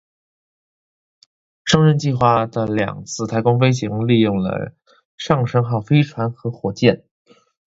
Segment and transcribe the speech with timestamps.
[1.63, 4.73] 上升计划的两次太空飞行利用了
[5.15, 7.05] 上升号飞船和火箭。